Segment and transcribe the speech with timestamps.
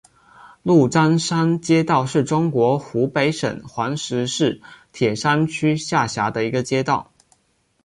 [0.63, 4.59] 鹿獐山街道是中国湖北省黄石市
[4.91, 7.11] 铁山区下辖的一个街道。